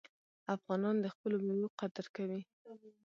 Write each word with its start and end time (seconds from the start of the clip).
افغانان 0.55 0.95
د 1.01 1.05
خپلو 1.13 1.37
میوو 1.45 1.69
قدر 1.79 2.05
کوي. 2.15 2.41